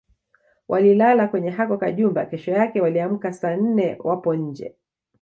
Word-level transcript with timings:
Walilala 0.67 1.27
kwenye 1.27 1.49
hako 1.49 1.77
kajumba 1.77 2.25
kesho 2.25 2.51
yake 2.51 2.81
waliamka 2.81 3.33
saa 3.33 3.55
nne 3.55 3.97
wapo 4.03 4.33
nje 4.35 4.75